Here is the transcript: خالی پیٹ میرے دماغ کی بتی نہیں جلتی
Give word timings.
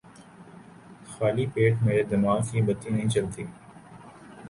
خالی 1.11 1.45
پیٹ 1.53 1.73
میرے 1.83 2.03
دماغ 2.11 2.39
کی 2.51 2.61
بتی 2.67 2.89
نہیں 2.89 3.09
جلتی 3.09 3.43